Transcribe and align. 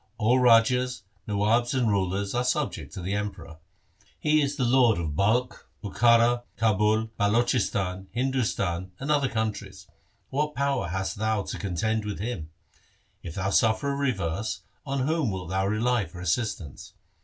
All 0.17 0.39
rajas, 0.39 1.03
nawabs, 1.27 1.75
and 1.75 1.87
rulers, 1.87 2.33
are 2.33 2.43
subject 2.43 2.91
to 2.95 3.03
the 3.03 3.13
Emperor. 3.13 3.57
He 4.19 4.41
is 4.41 4.55
the 4.55 4.63
lord 4.65 4.97
of 4.97 5.15
Balkh, 5.15 5.67
Bukhara, 5.83 6.41
Kabul, 6.57 7.11
Balochistan, 7.19 8.07
Hindustan 8.11 8.93
and 8.99 9.11
other 9.11 9.29
countries. 9.29 9.85
What 10.31 10.55
power 10.55 10.87
hast 10.87 11.17
thou 11.17 11.43
to 11.43 11.59
contend 11.59 12.05
with 12.05 12.17
him? 12.17 12.49
If 13.21 13.35
thou 13.35 13.51
suffer 13.51 13.89
a 13.91 13.95
reverse, 13.95 14.61
on 14.87 15.01
whom 15.05 15.29
wilt 15.29 15.51
thou 15.51 15.67
rely 15.67 16.05
for 16.05 16.19
assistance 16.19 16.93